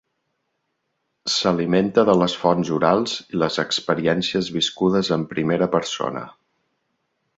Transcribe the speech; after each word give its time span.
S'alimenta 1.33 2.05
de 2.09 2.15
les 2.21 2.35
fonts 2.45 2.71
orals 2.77 3.13
i 3.37 3.41
les 3.43 3.59
experiències 3.65 4.49
viscudes 4.57 5.13
en 5.19 5.27
primera 5.35 5.69
persona. 5.77 6.25